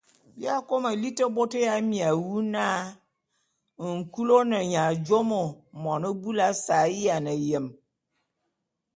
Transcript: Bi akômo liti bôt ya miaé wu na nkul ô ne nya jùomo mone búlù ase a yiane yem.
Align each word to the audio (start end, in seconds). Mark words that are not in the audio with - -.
Bi 0.37 0.45
akômo 0.57 0.89
liti 1.01 1.23
bôt 1.35 1.51
ya 1.67 1.73
miaé 1.89 2.15
wu 2.25 2.35
na 2.53 2.65
nkul 3.97 4.27
ô 4.37 4.39
ne 4.51 4.59
nya 4.71 4.83
jùomo 5.05 5.41
mone 5.81 6.09
búlù 6.21 6.41
ase 6.49 6.73
a 6.85 6.93
yiane 6.97 7.33
yem. 7.47 7.65